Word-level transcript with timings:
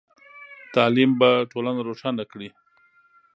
تعلیم 0.73 1.11
به 1.19 1.29
ټولنه 1.51 1.81
روښانه 1.87 2.23
کړئ. 2.31 2.49